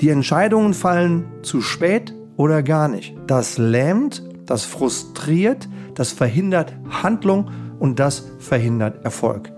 [0.00, 3.16] Die Entscheidungen fallen zu spät oder gar nicht.
[3.26, 7.50] Das lähmt, das frustriert, das verhindert Handlung
[7.80, 9.50] und das verhindert Erfolg.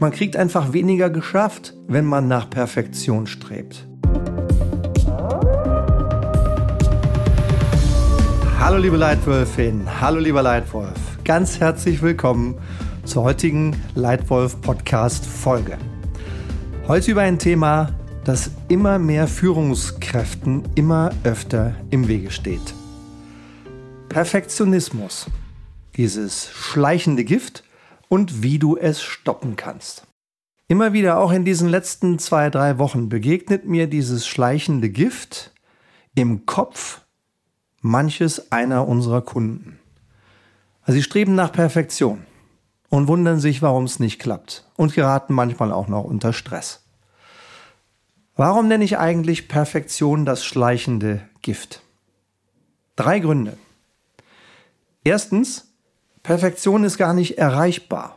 [0.00, 3.86] Man kriegt einfach weniger geschafft, wenn man nach Perfektion strebt.
[8.58, 10.98] Hallo liebe Leitwölfin, hallo lieber Leitwolf.
[11.22, 12.56] Ganz herzlich willkommen
[13.04, 15.78] zur heutigen Leitwolf Podcast Folge.
[16.88, 17.90] Heute über ein Thema,
[18.28, 22.74] das immer mehr Führungskräften immer öfter im Wege steht.
[24.10, 25.30] Perfektionismus,
[25.96, 27.64] dieses schleichende Gift
[28.10, 30.06] und wie du es stoppen kannst.
[30.66, 35.54] Immer wieder, auch in diesen letzten zwei, drei Wochen, begegnet mir dieses schleichende Gift
[36.14, 37.00] im Kopf
[37.80, 39.78] manches einer unserer Kunden.
[40.82, 42.26] Also sie streben nach Perfektion
[42.90, 46.84] und wundern sich, warum es nicht klappt und geraten manchmal auch noch unter Stress.
[48.38, 51.82] Warum nenne ich eigentlich Perfektion das schleichende Gift?
[52.94, 53.58] Drei Gründe.
[55.02, 55.72] Erstens,
[56.22, 58.16] Perfektion ist gar nicht erreichbar.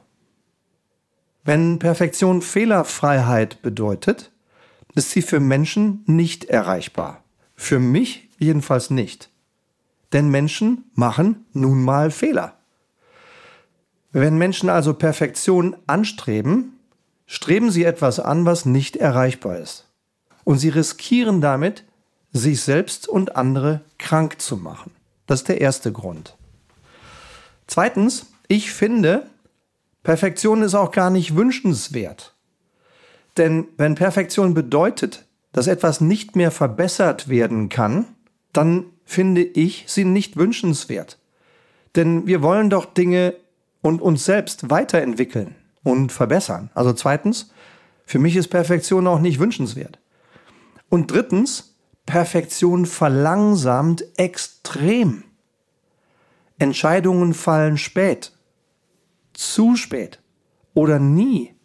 [1.44, 4.32] Wenn Perfektion Fehlerfreiheit bedeutet,
[4.94, 7.24] ist sie für Menschen nicht erreichbar.
[7.56, 9.32] Für mich jedenfalls nicht.
[10.14, 12.60] Denn Menschen machen nun mal Fehler.
[14.12, 16.78] Wenn Menschen also Perfektion anstreben,
[17.26, 19.88] streben sie etwas an, was nicht erreichbar ist
[20.44, 21.84] und sie riskieren damit,
[22.34, 24.92] sich selbst und andere krank zu machen.
[25.28, 26.38] Das ist der erste Grund.
[27.68, 29.28] Zweitens, ich finde,
[30.04, 32.34] Perfektion ist auch gar nicht wünschenswert.
[33.38, 38.08] Denn wenn Perfektion bedeutet, dass etwas nicht mehr verbessert werden kann,
[38.52, 41.18] dann finde ich sie nicht wünschenswert.
[41.96, 43.36] Denn wir wollen doch Dinge
[43.82, 46.70] und uns selbst weiterentwickeln und verbessern.
[46.74, 47.52] Also zweitens,
[48.06, 50.01] für mich ist Perfektion auch nicht wünschenswert.
[50.92, 55.24] Und drittens, Perfektion verlangsamt extrem.
[56.60, 58.34] Entscheidungen fallen spät,
[59.32, 60.20] zu spät
[60.74, 61.56] oder nie.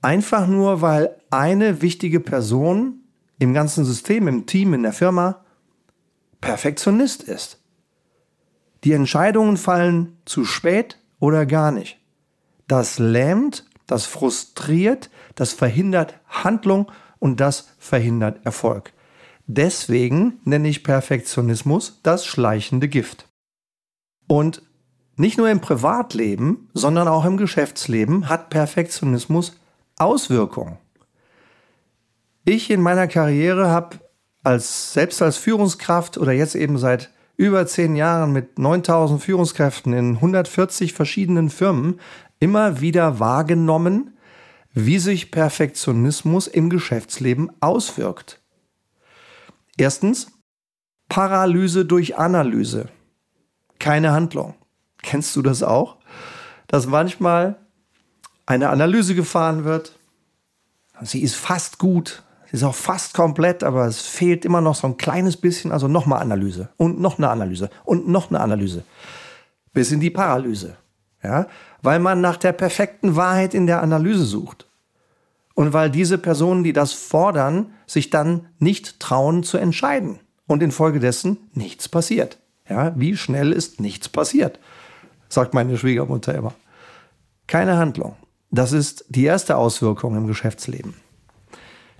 [0.00, 3.02] Einfach nur, weil eine wichtige Person
[3.38, 5.44] im ganzen System, im Team, in der Firma
[6.40, 7.60] Perfektionist ist.
[8.84, 11.98] Die Entscheidungen fallen zu spät oder gar nicht.
[12.68, 16.90] Das lähmt, das frustriert, das verhindert Handlung
[17.22, 18.92] und das verhindert Erfolg.
[19.46, 23.28] Deswegen nenne ich Perfektionismus das schleichende Gift.
[24.26, 24.62] Und
[25.16, 29.60] nicht nur im Privatleben, sondern auch im Geschäftsleben hat Perfektionismus
[29.98, 30.78] Auswirkungen.
[32.44, 34.00] Ich in meiner Karriere habe
[34.42, 40.14] als selbst als Führungskraft oder jetzt eben seit über zehn Jahren mit 9000 Führungskräften in
[40.16, 42.00] 140 verschiedenen Firmen
[42.40, 44.11] immer wieder wahrgenommen,
[44.74, 48.40] wie sich Perfektionismus im Geschäftsleben auswirkt.
[49.76, 50.28] Erstens,
[51.08, 52.88] Paralyse durch Analyse.
[53.78, 54.54] Keine Handlung.
[55.02, 55.96] Kennst du das auch?
[56.68, 57.56] Dass manchmal
[58.46, 59.98] eine Analyse gefahren wird.
[61.02, 62.22] Sie ist fast gut.
[62.46, 65.72] Sie ist auch fast komplett, aber es fehlt immer noch so ein kleines bisschen.
[65.72, 68.84] Also nochmal Analyse und noch eine Analyse und noch eine Analyse.
[69.72, 70.76] Bis in die Paralyse.
[71.22, 71.46] Ja?
[71.82, 74.68] Weil man nach der perfekten Wahrheit in der Analyse sucht.
[75.54, 80.18] Und weil diese Personen, die das fordern, sich dann nicht trauen zu entscheiden.
[80.46, 82.38] Und infolgedessen nichts passiert.
[82.68, 84.58] Ja, wie schnell ist nichts passiert?
[85.28, 86.54] Sagt meine Schwiegermutter immer.
[87.46, 88.16] Keine Handlung.
[88.50, 90.94] Das ist die erste Auswirkung im Geschäftsleben.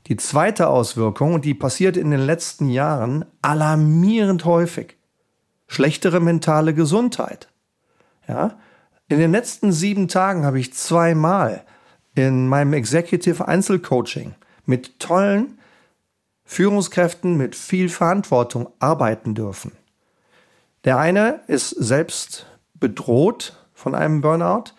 [0.06, 4.97] Die zweite Auswirkung, und die passiert in den letzten Jahren alarmierend häufig,
[5.69, 7.49] schlechtere mentale Gesundheit.
[8.28, 8.59] Ja,
[9.12, 11.64] in den letzten sieben Tagen habe ich zweimal
[12.14, 14.34] in meinem Executive Einzelcoaching
[14.64, 15.58] mit tollen
[16.44, 19.72] Führungskräften mit viel Verantwortung arbeiten dürfen.
[20.84, 24.72] Der eine ist selbst bedroht von einem Burnout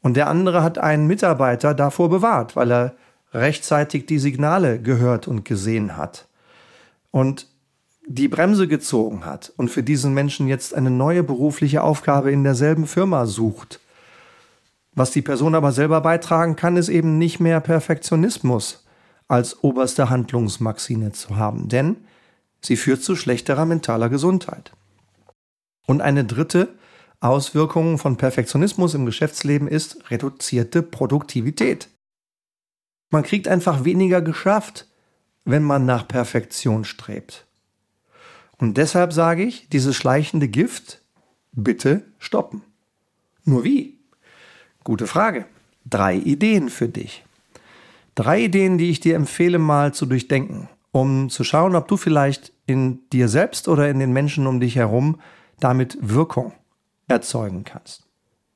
[0.00, 2.96] und der andere hat einen Mitarbeiter davor bewahrt, weil er
[3.32, 6.26] rechtzeitig die Signale gehört und gesehen hat
[7.10, 7.46] und
[8.10, 12.86] die Bremse gezogen hat und für diesen Menschen jetzt eine neue berufliche Aufgabe in derselben
[12.86, 13.80] Firma sucht.
[14.94, 18.84] Was die Person aber selber beitragen kann, ist eben nicht mehr Perfektionismus
[19.28, 21.96] als oberste Handlungsmaxime zu haben, denn
[22.62, 24.72] sie führt zu schlechterer mentaler Gesundheit.
[25.86, 26.74] Und eine dritte
[27.20, 31.90] Auswirkung von Perfektionismus im Geschäftsleben ist reduzierte Produktivität.
[33.10, 34.86] Man kriegt einfach weniger geschafft,
[35.44, 37.47] wenn man nach Perfektion strebt.
[38.58, 41.00] Und deshalb sage ich, dieses schleichende Gift
[41.52, 42.62] bitte stoppen.
[43.44, 43.98] Nur wie?
[44.84, 45.46] Gute Frage.
[45.84, 47.24] Drei Ideen für dich.
[48.14, 50.68] Drei Ideen, die ich dir empfehle mal zu durchdenken.
[50.90, 54.76] um zu schauen, ob du vielleicht in dir selbst oder in den Menschen um dich
[54.76, 55.20] herum
[55.60, 56.52] damit Wirkung
[57.08, 58.06] erzeugen kannst.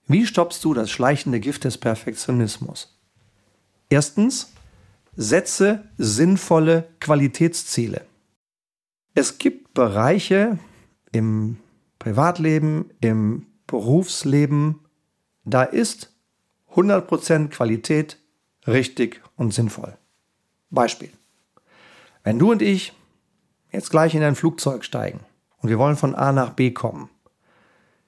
[0.06, 2.98] Wie stoppst du das schleichende Gift des Perfektionismus?
[3.88, 4.52] Erstens,
[5.16, 8.02] setze sinnvolle Qualitätsziele.
[9.14, 10.58] Es gibt Bereiche
[11.12, 11.58] im
[11.98, 14.80] Privatleben, im Berufsleben,
[15.44, 16.12] da ist
[16.74, 18.18] 100% Qualität
[18.66, 19.96] richtig und sinnvoll.
[20.70, 21.10] Beispiel.
[22.24, 22.92] Wenn du und ich
[23.70, 25.20] jetzt gleich in ein Flugzeug steigen
[25.58, 27.10] und wir wollen von A nach B kommen,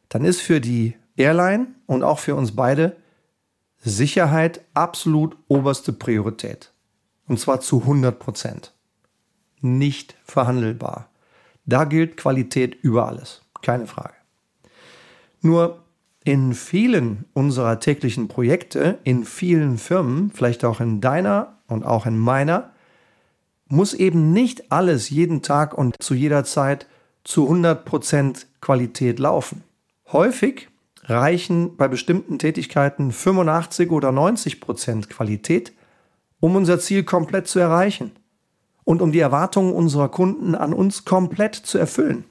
[0.09, 2.97] dann ist für die Airline und auch für uns beide
[3.79, 6.73] Sicherheit absolut oberste Priorität.
[7.27, 8.74] Und zwar zu 100 Prozent.
[9.65, 11.09] Nicht verhandelbar.
[11.65, 13.41] Da gilt Qualität über alles.
[13.63, 14.13] Keine Frage.
[15.41, 15.83] Nur
[16.23, 22.19] in vielen unserer täglichen Projekte, in vielen Firmen, vielleicht auch in deiner und auch in
[22.19, 22.73] meiner,
[23.67, 26.87] muss eben nicht alles jeden Tag und zu jeder Zeit
[27.25, 29.65] zu 100% Qualität laufen.
[30.13, 30.69] Häufig
[31.05, 35.73] reichen bei bestimmten Tätigkeiten 85 oder 90% Qualität,
[36.39, 38.13] um unser Ziel komplett zu erreichen
[38.85, 42.25] und um die Erwartungen unserer Kunden an uns komplett zu erfüllen.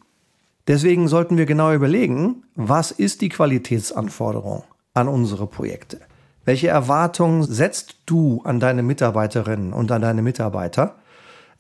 [0.68, 4.64] Deswegen sollten wir genau überlegen, was ist die Qualitätsanforderung
[4.94, 6.00] an unsere Projekte?
[6.46, 10.96] Welche Erwartungen setzt du an deine Mitarbeiterinnen und an deine Mitarbeiter?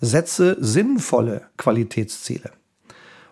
[0.01, 2.51] setze sinnvolle Qualitätsziele.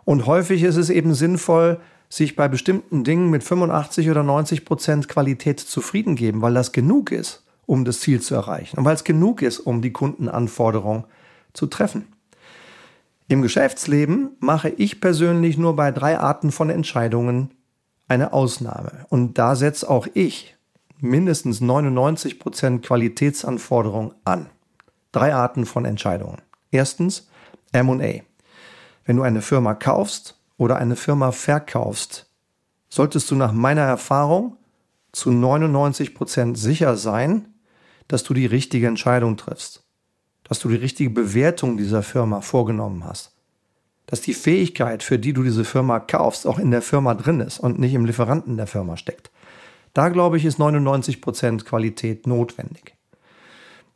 [0.06, 5.10] Und häufig ist es eben sinnvoll, sich bei bestimmten Dingen mit 85 oder 90 Prozent
[5.10, 9.04] Qualität zufrieden geben, weil das genug ist, um das Ziel zu erreichen und weil es
[9.04, 11.21] genug ist, um die Kundenanforderung zu
[11.68, 12.08] treffen.
[13.28, 17.52] Im Geschäftsleben mache ich persönlich nur bei drei Arten von Entscheidungen
[18.08, 19.06] eine Ausnahme.
[19.10, 20.58] Und da setze auch ich
[21.00, 24.50] mindestens 99 Prozent Qualitätsanforderung an.
[25.12, 26.42] Drei Arten von Entscheidungen.
[26.72, 27.30] Erstens
[27.74, 28.22] MA.
[29.06, 32.30] Wenn du eine Firma kaufst oder eine Firma verkaufst,
[32.90, 34.58] solltest du nach meiner Erfahrung
[35.12, 37.54] zu 99 Prozent sicher sein,
[38.08, 39.84] dass du die richtige Entscheidung triffst,
[40.52, 43.32] dass du die richtige Bewertung dieser Firma vorgenommen hast,
[44.06, 47.58] dass die Fähigkeit, für die du diese Firma kaufst, auch in der Firma drin ist
[47.58, 49.32] und nicht im Lieferanten der Firma steckt.
[49.94, 52.96] Da glaube ich, ist 99 Prozent Qualität notwendig.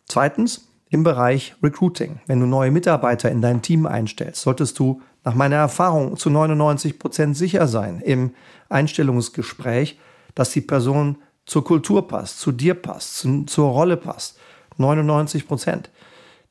[0.05, 2.21] Zweitens, im Bereich Recruiting.
[2.25, 6.99] Wenn du neue Mitarbeiter in dein Team einstellst, solltest du nach meiner Erfahrung zu 99
[6.99, 8.31] Prozent sicher sein im
[8.69, 9.99] Einstellungsgespräch,
[10.35, 14.39] dass die Person zur Kultur passt, zu dir passt, zu, zur Rolle passt.
[14.77, 15.89] 99 Prozent.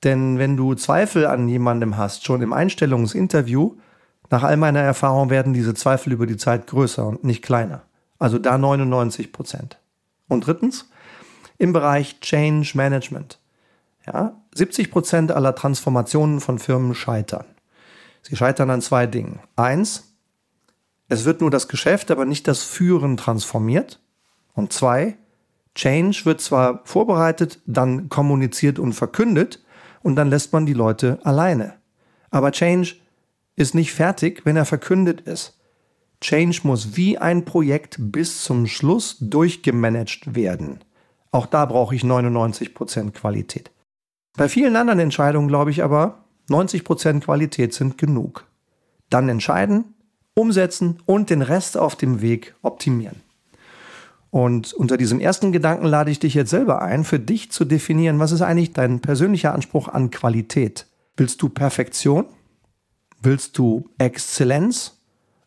[0.05, 3.77] Denn wenn du Zweifel an jemandem hast, schon im Einstellungsinterview,
[4.31, 7.83] nach all meiner Erfahrung werden diese Zweifel über die Zeit größer und nicht kleiner.
[8.19, 9.79] Also da 99 Prozent.
[10.29, 10.91] Und drittens,
[11.59, 13.39] im Bereich Change Management.
[14.07, 17.47] Ja, 70 Prozent aller Transformationen von Firmen scheitern.
[18.23, 19.41] Sie scheitern an zwei Dingen.
[19.57, 20.15] Eins,
[21.09, 24.01] es wird nur das Geschäft, aber nicht das Führen transformiert.
[24.55, 25.17] Und zwei,
[25.75, 29.64] Change wird zwar vorbereitet, dann kommuniziert und verkündet
[30.05, 31.75] und dann lässt man die Leute alleine.
[32.31, 32.95] Aber Change
[33.57, 35.59] ist nicht fertig, wenn er verkündet ist.
[36.21, 40.81] Change muss wie ein Projekt bis zum Schluss durchgemanagt werden.
[41.33, 43.71] Auch da brauche ich 99% Qualität.
[44.37, 48.47] Bei vielen anderen Entscheidungen glaube ich aber, 90% Qualität sind genug.
[49.11, 49.95] Dann entscheiden,
[50.35, 53.24] umsetzen und den Rest auf dem Weg optimieren.
[54.35, 58.19] Und unter diesem ersten Gedanken lade ich dich jetzt selber ein, für dich zu definieren,
[58.19, 60.89] was ist eigentlich dein persönlicher Anspruch an Qualität?
[61.17, 62.25] Willst du Perfektion?
[63.23, 64.99] Willst du Exzellenz?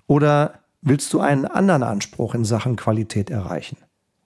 [0.07, 3.75] Oder willst du einen anderen Anspruch in Sachen Qualität erreichen?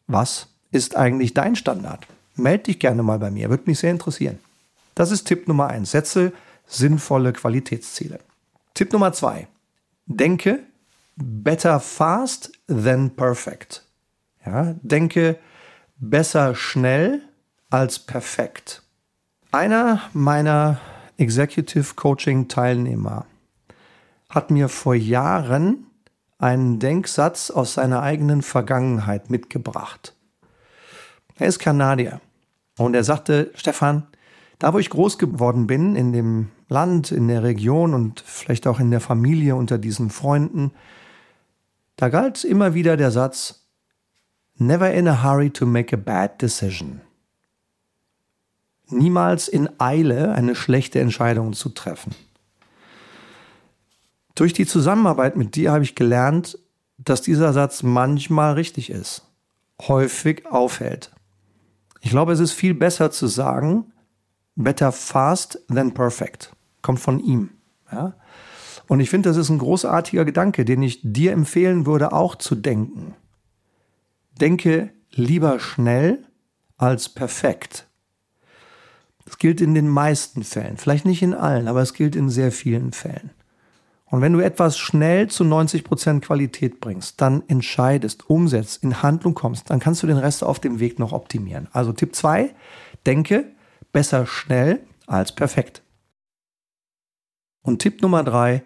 [0.06, 2.06] Was ist eigentlich dein Standard?
[2.36, 4.38] Meld dich gerne mal bei mir, würde mich sehr interessieren.
[4.94, 5.90] Das ist Tipp Nummer eins.
[5.90, 6.34] Setze
[6.68, 8.20] sinnvolle Qualitätsziele.
[8.76, 9.48] Tipp Nummer zwei.
[10.06, 10.60] Denke
[11.16, 13.88] better fast than perfect.
[14.46, 15.38] Ja, denke
[15.98, 17.22] besser schnell
[17.70, 18.84] als perfekt.
[19.52, 20.80] Einer meiner
[21.18, 23.26] Executive Coaching Teilnehmer
[24.30, 25.88] hat mir vor Jahren
[26.40, 30.16] einen Denksatz aus seiner eigenen Vergangenheit mitgebracht.
[31.36, 32.22] Er ist Kanadier
[32.78, 34.08] und er sagte, Stefan,
[34.58, 38.80] da, wo ich groß geworden bin, in dem Land, in der Region und vielleicht auch
[38.80, 40.72] in der Familie unter diesen Freunden,
[41.96, 43.61] da galt immer wieder der Satz,
[44.62, 47.02] Never in a hurry to make a bad decision.
[48.90, 52.14] Niemals in Eile eine schlechte Entscheidung zu treffen.
[54.36, 56.60] Durch die Zusammenarbeit mit dir habe ich gelernt,
[57.00, 59.24] dass dieser Satz manchmal richtig ist,
[59.82, 61.12] häufig aufhält.
[62.02, 63.92] Ich glaube, es ist viel besser zu sagen,
[64.56, 66.54] Better fast than perfect.
[66.84, 67.50] kommt von ihm.
[67.92, 68.14] Ja?
[68.88, 72.54] Und ich finde, das ist ein großartiger Gedanke, den ich dir empfehlen würde, auch zu
[72.54, 73.16] denken.
[74.42, 76.26] Denke lieber schnell
[76.78, 77.88] als perfekt.
[79.24, 82.52] Das gilt in den meisten Fällen, vielleicht nicht in allen, aber es gilt in sehr
[82.52, 83.30] vielen Fällen.
[84.06, 89.36] Und wenn du etwas schnell zu 90 Prozent Qualität bringst, dann entscheidest, umsetzt, in Handlung
[89.36, 91.70] kommst, dann kannst du den Rest auf dem Weg noch optimieren.
[91.72, 92.54] Also Tipp 2,
[93.06, 93.46] denke
[93.94, 95.82] besser schnell als perfekt.
[97.62, 98.64] Und Tipp Nummer 3,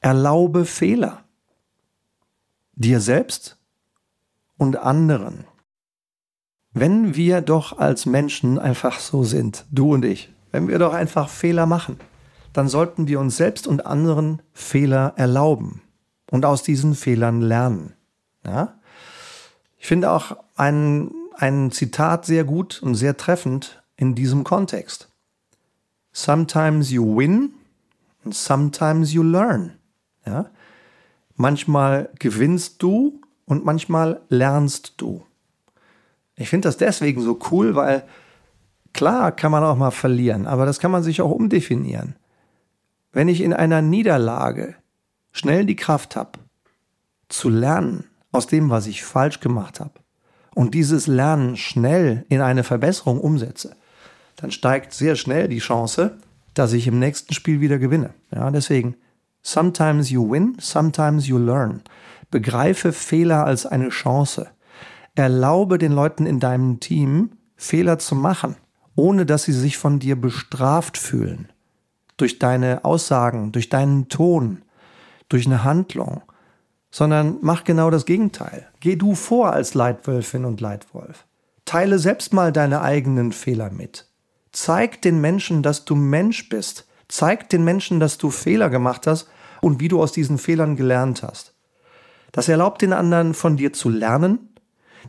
[0.00, 1.24] erlaube Fehler.
[2.74, 3.57] Dir selbst
[4.58, 5.44] und anderen.
[6.72, 11.28] Wenn wir doch als Menschen einfach so sind, du und ich, wenn wir doch einfach
[11.28, 11.98] Fehler machen,
[12.52, 15.80] dann sollten wir uns selbst und anderen Fehler erlauben
[16.30, 17.94] und aus diesen Fehlern lernen.
[18.44, 18.78] Ja?
[19.78, 25.08] Ich finde auch ein, ein Zitat sehr gut und sehr treffend in diesem Kontext.
[26.12, 27.52] Sometimes you win
[28.24, 29.72] and sometimes you learn.
[30.26, 30.50] Ja?
[31.36, 35.24] Manchmal gewinnst du und manchmal lernst du.
[36.36, 38.04] Ich finde das deswegen so cool, weil
[38.92, 42.14] klar kann man auch mal verlieren, aber das kann man sich auch umdefinieren.
[43.12, 44.76] Wenn ich in einer Niederlage
[45.32, 46.38] schnell die Kraft habe,
[47.28, 49.92] zu lernen aus dem, was ich falsch gemacht habe,
[50.54, 53.76] und dieses Lernen schnell in eine Verbesserung umsetze,
[54.36, 56.18] dann steigt sehr schnell die Chance,
[56.54, 58.14] dass ich im nächsten Spiel wieder gewinne.
[58.32, 58.96] Ja, deswegen,
[59.42, 61.82] sometimes you win, sometimes you learn.
[62.30, 64.48] Begreife Fehler als eine Chance.
[65.14, 68.56] Erlaube den Leuten in deinem Team, Fehler zu machen,
[68.94, 71.48] ohne dass sie sich von dir bestraft fühlen
[72.18, 74.62] durch deine Aussagen, durch deinen Ton,
[75.28, 76.22] durch eine Handlung,
[76.90, 78.66] sondern mach genau das Gegenteil.
[78.80, 81.26] Geh du vor als Leitwölfin und Leitwolf.
[81.64, 84.06] Teile selbst mal deine eigenen Fehler mit.
[84.52, 86.86] Zeig den Menschen, dass du Mensch bist.
[87.08, 89.28] Zeig den Menschen, dass du Fehler gemacht hast
[89.60, 91.54] und wie du aus diesen Fehlern gelernt hast.
[92.32, 94.50] Das erlaubt den anderen von dir zu lernen.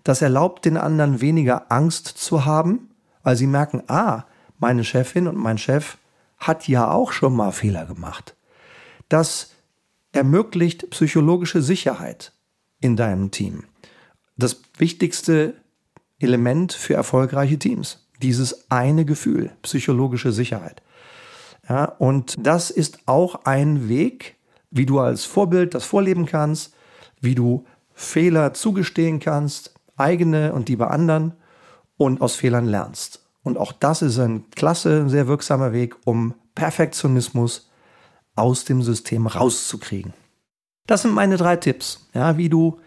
[0.04, 2.90] Das erlaubt den anderen weniger Angst zu haben,
[3.24, 4.24] weil sie merken, ah,
[4.58, 5.98] meine Chefin und mein Chef
[6.38, 8.36] hat ja auch schon mal Fehler gemacht.
[9.10, 9.52] Das
[10.12, 12.34] ermöglicht psychologische Sicherheit
[12.80, 13.66] in deinem Team.
[14.38, 15.56] Das wichtigste
[16.20, 18.08] Element für erfolgreiche Teams.
[18.22, 20.82] Dieses eine Gefühl, psychologische Sicherheit.
[21.68, 24.36] Ja, und das ist auch ein Weg,
[24.72, 26.74] wie du als Vorbild das vorleben kannst,
[27.22, 31.34] wie du Fehler zugestehen kannst, eigene und die bei anderen
[31.98, 33.26] und aus Fehlern lernst.
[33.44, 37.70] Und auch das ist ein klasse, sehr wirksamer Weg, um Perfektionismus
[38.36, 40.14] aus dem System rauszukriegen.
[40.88, 42.80] Das sind meine drei Tipps, ja, wie du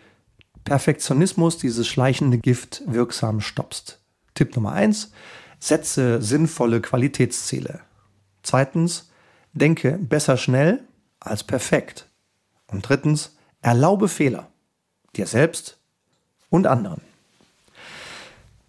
[0.64, 4.00] Perfektionismus, dieses schleichende Gift, wirksam stoppst.
[4.34, 5.12] Tipp Nummer eins:
[5.58, 7.80] setze sinnvolle Qualitätsziele.
[8.42, 9.10] Zweitens,
[9.52, 10.84] denke besser schnell
[11.20, 12.08] als perfekt.
[12.68, 14.48] Und drittens, erlaube Fehler.
[15.16, 15.78] Dir selbst
[16.50, 17.00] und anderen.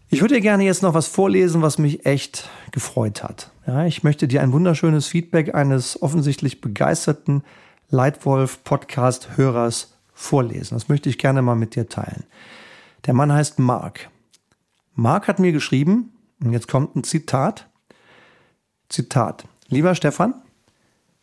[0.10, 3.50] Ich würde dir gerne jetzt noch was vorlesen, was mich echt gefreut hat.
[3.66, 7.44] Ja, ich möchte dir ein wunderschönes Feedback eines offensichtlich begeisterten
[7.90, 10.76] Leitwolf-Podcast-Hörers vorlesen.
[10.76, 12.26] Das möchte ich gerne mal mit dir teilen.
[13.06, 14.12] Der Mann heißt Mark.
[14.94, 17.68] Mark hat mir geschrieben, und jetzt kommt ein Zitat.
[18.90, 19.46] Zitat.
[19.68, 20.36] Lieber Stefan,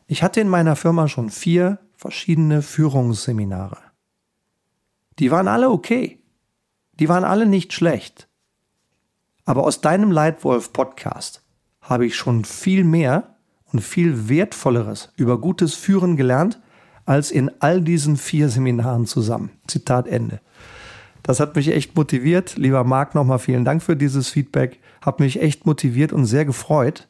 [0.09, 3.77] ich hatte in meiner Firma schon vier verschiedene Führungsseminare.
[5.19, 6.19] Die waren alle okay.
[6.95, 8.27] Die waren alle nicht schlecht.
[9.45, 11.43] Aber aus deinem Leitwolf-Podcast
[11.83, 16.59] habe ich schon viel mehr und viel Wertvolleres über gutes Führen gelernt,
[17.05, 19.51] als in all diesen vier Seminaren zusammen.
[19.67, 20.41] Zitat Ende.
[21.23, 22.57] Das hat mich echt motiviert.
[22.57, 24.81] Lieber Marc, nochmal vielen Dank für dieses Feedback.
[25.03, 27.10] Hat mich echt motiviert und sehr gefreut.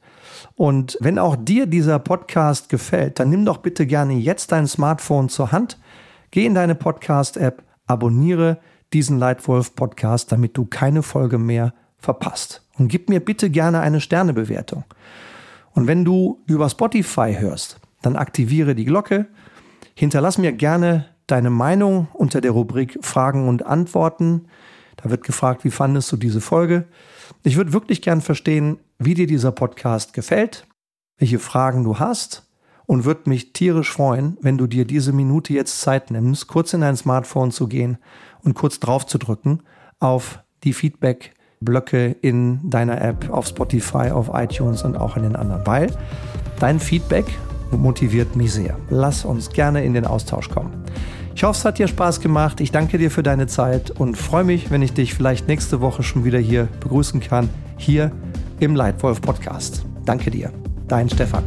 [0.56, 5.28] Und wenn auch dir dieser Podcast gefällt, dann nimm doch bitte gerne jetzt dein Smartphone
[5.28, 5.78] zur Hand,
[6.30, 8.58] geh in deine Podcast-App, abonniere
[8.92, 12.62] diesen Leitwolf Podcast, damit du keine Folge mehr verpasst.
[12.78, 14.84] Und gib mir bitte gerne eine Sternebewertung.
[15.72, 19.26] Und wenn du über Spotify hörst, dann aktiviere die Glocke.
[19.94, 24.46] Hinterlass mir gerne deine Meinung unter der Rubrik Fragen und Antworten.
[24.96, 26.86] Da wird gefragt, wie fandest du diese Folge?
[27.42, 30.66] Ich würde wirklich gern verstehen, wie dir dieser Podcast gefällt,
[31.18, 32.46] welche Fragen du hast
[32.86, 36.80] und würde mich tierisch freuen, wenn du dir diese Minute jetzt Zeit nimmst, kurz in
[36.80, 37.98] dein Smartphone zu gehen
[38.42, 39.62] und kurz drauf zu drücken
[40.00, 45.36] auf die Feedback Blöcke in deiner App, auf Spotify, auf iTunes und auch in den
[45.36, 45.94] anderen, weil
[46.58, 47.26] dein Feedback
[47.70, 48.78] motiviert mich sehr.
[48.88, 50.72] Lass uns gerne in den Austausch kommen.
[51.34, 52.60] Ich hoffe, es hat dir Spaß gemacht.
[52.60, 56.02] Ich danke dir für deine Zeit und freue mich, wenn ich dich vielleicht nächste Woche
[56.02, 58.12] schon wieder hier begrüßen kann, hier
[58.58, 59.84] im Leitwolf Podcast.
[60.04, 60.52] Danke dir,
[60.88, 61.44] dein Stefan.